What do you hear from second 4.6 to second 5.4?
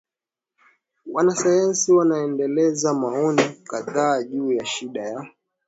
shida ya